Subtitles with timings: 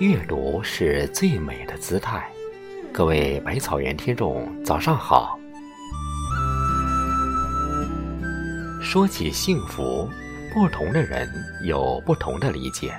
[0.00, 2.26] 阅读是最美的姿态。
[2.90, 5.38] 各位百草园听众，早上好。
[8.80, 10.08] 说起幸福，
[10.54, 11.28] 不同的人
[11.66, 12.94] 有不同的理解。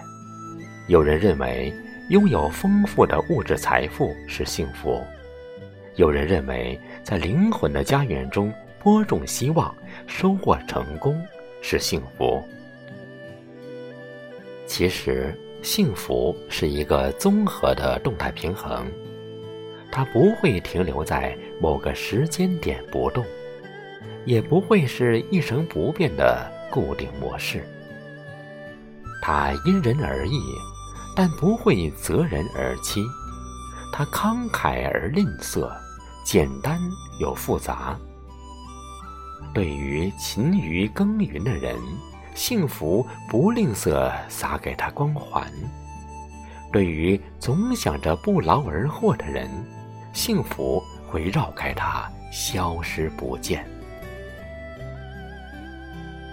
[0.87, 1.73] 有人认为
[2.09, 5.03] 拥有丰富的物质财富是幸福，
[5.95, 9.75] 有人认为在灵魂的家园中播种希望，
[10.05, 11.19] 收获成功
[11.63, 12.43] 是幸福。
[14.67, 15.35] 其实。
[15.61, 18.85] 幸福是一个综合的动态平衡，
[19.91, 23.23] 它不会停留在某个时间点不动，
[24.25, 27.63] 也不会是一成不变的固定模式。
[29.21, 30.41] 它因人而异，
[31.15, 33.03] 但不会择人而欺。
[33.93, 35.69] 它慷慨而吝啬，
[36.25, 36.79] 简单
[37.19, 37.95] 又复杂。
[39.53, 41.75] 对于勤于耕耘的人。
[42.33, 45.45] 幸福不吝啬撒给他光环，
[46.71, 49.49] 对于总想着不劳而获的人，
[50.13, 53.65] 幸福会绕开他消失不见。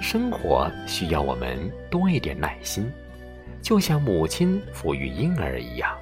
[0.01, 1.59] 生活需要我们
[1.91, 2.91] 多一点耐心，
[3.61, 5.95] 就像母亲抚育婴儿一样，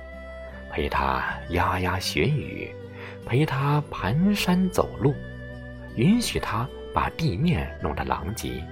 [0.71, 2.71] 陪他牙牙学语，
[3.25, 5.15] 陪他蹒跚走路，
[5.97, 8.63] 允许他把地面弄得狼藉。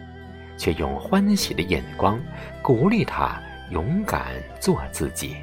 [0.56, 2.20] 却用欢喜的眼光
[2.62, 5.36] 鼓励他勇敢做自己，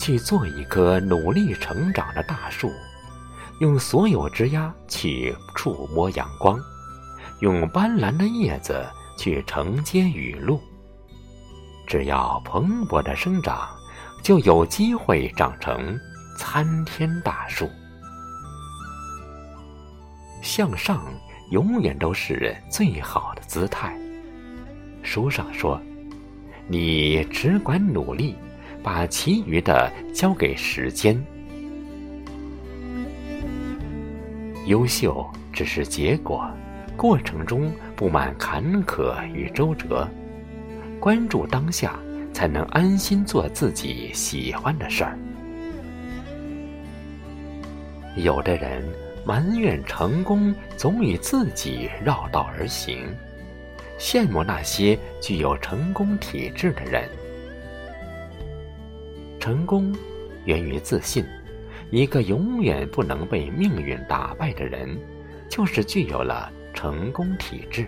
[0.00, 2.72] 去做一棵努力成长的大树，
[3.60, 6.58] 用所有枝丫去触摸阳光，
[7.40, 8.86] 用斑斓的叶子
[9.18, 10.60] 去承接雨露。
[11.86, 13.68] 只要蓬勃的生长，
[14.22, 15.98] 就有机会长成
[16.38, 17.68] 参天大树。
[20.42, 21.02] 向上。
[21.50, 23.96] 永远都是最好的姿态。
[25.02, 25.80] 书上说
[26.66, 28.34] ：“你只管努力，
[28.82, 31.24] 把其余的交给时间。
[34.66, 36.50] 优秀只是结果，
[36.96, 40.08] 过程中布满坎坷与周折。
[40.98, 41.96] 关注当下，
[42.32, 45.16] 才能安心做自己喜欢的事儿。”
[48.18, 49.05] 有的人。
[49.26, 53.12] 埋怨成功总与自己绕道而行，
[53.98, 57.10] 羡慕那些具有成功体质的人。
[59.40, 59.92] 成功
[60.44, 61.26] 源于自信，
[61.90, 64.96] 一个永远不能被命运打败的人，
[65.48, 67.84] 就是具有了成功体质。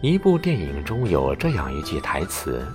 [0.00, 2.66] 一部电影中有这样一句台词：“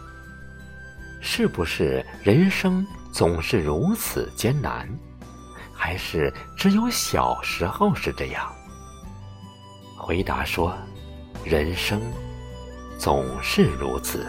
[1.19, 4.87] 是不是人生总是如此艰难？”
[5.83, 8.49] 还是只有小时候是这样。
[9.97, 10.73] 回答说
[11.43, 12.01] ：“人生
[12.97, 14.25] 总是如此，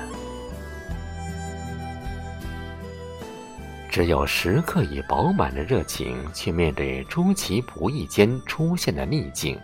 [3.88, 9.56] 只有时刻以饱满的热情去面对出其不意间出现的逆境，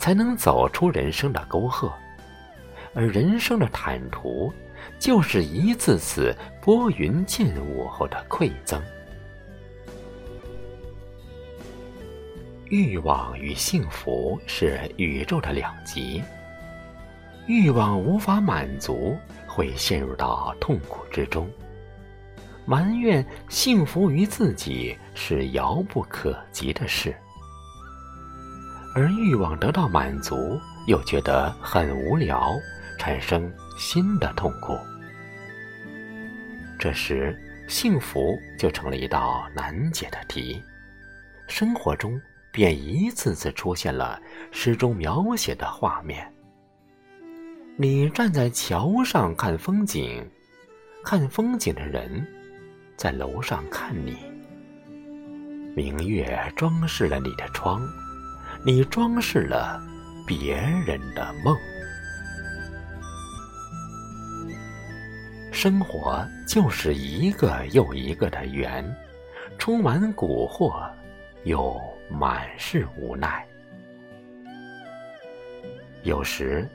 [0.00, 1.92] 才能走出人生的沟壑。
[2.94, 4.50] 而人生的坦途，
[4.98, 8.82] 就是一次次拨云见雾后的馈赠。”
[12.70, 16.22] 欲望与幸福是宇宙的两极。
[17.46, 21.46] 欲望无法满足，会陷入到痛苦之中；
[22.66, 27.16] 埋怨幸福于自己是遥不可及的事。
[28.94, 32.52] 而欲望得到满足，又觉得很无聊，
[32.98, 34.76] 产生新的痛苦。
[36.78, 37.34] 这时，
[37.66, 40.62] 幸福就成了一道难解的题。
[41.46, 42.20] 生活中。
[42.52, 44.20] 便一次次出现了
[44.50, 46.32] 诗中描写的画面。
[47.76, 50.28] 你站在桥上看风景，
[51.04, 52.26] 看风景的人
[52.96, 54.16] 在楼上看你。
[55.76, 57.80] 明月装饰了你的窗，
[58.64, 59.80] 你装饰了
[60.26, 61.56] 别人的梦。
[65.52, 68.84] 生活就是一个又一个的圆，
[69.56, 70.90] 充满蛊惑，
[71.44, 71.80] 又。
[72.10, 73.46] 满是无奈。
[76.02, 76.66] 有时，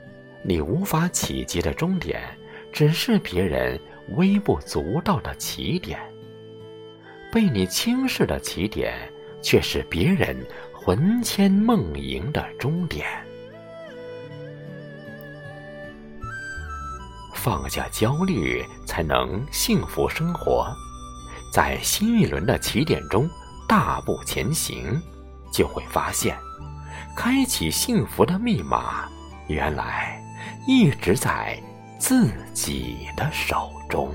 [0.42, 2.22] 你无法企及的终点，
[2.72, 3.80] 只是别人
[4.16, 5.98] 微不足道的起点；
[7.32, 8.94] 被你轻视的起点，
[9.42, 10.36] 却是别人
[10.72, 13.06] 魂牵梦萦的终点。
[17.34, 20.66] 放下焦虑，才能幸福生活。
[21.52, 23.28] 在新一轮的起点中，
[23.68, 25.00] 大步前行。
[25.54, 26.36] 就会发现，
[27.16, 29.08] 开启幸福的密码，
[29.46, 30.20] 原来
[30.66, 31.56] 一直在
[31.96, 34.12] 自己的手中。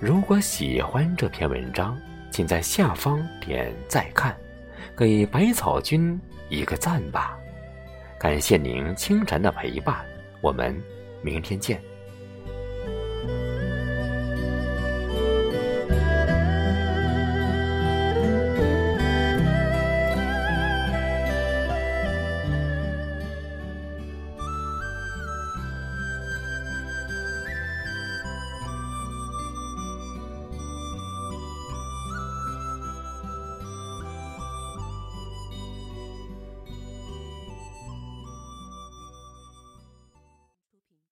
[0.00, 1.98] 如果喜欢这篇文章，
[2.30, 4.34] 请在下方点再看，
[4.96, 6.18] 给百草君
[6.48, 7.36] 一个赞吧。
[8.18, 10.06] 感谢您清晨的陪伴，
[10.40, 10.74] 我们
[11.20, 11.87] 明天见。